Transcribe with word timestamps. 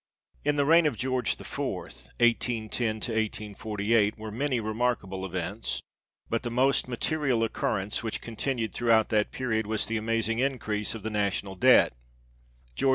In 0.43 0.55
the 0.55 0.65
reign 0.65 0.87
of 0.87 0.97
George 0.97 1.39
IV. 1.39 1.59
(1810 1.59 2.87
1848) 3.53 4.17
were 4.17 4.31
many 4.31 4.59
remarkable 4.59 5.23
events, 5.23 5.83
but 6.27 6.41
the 6.41 6.49
most 6.49 6.87
material 6.87 7.43
occurrence, 7.43 8.01
which 8.01 8.19
continued 8.19 8.73
throughout 8.73 9.09
that 9.09 9.29
period, 9.29 9.67
was 9.67 9.85
the 9.85 9.97
amaz 9.97 10.27
ing 10.27 10.39
increase 10.39 10.95
of 10.95 11.03
the 11.03 11.11
National 11.11 11.53
Debt. 11.53 11.93
George 12.73 12.89
V. 12.89 12.89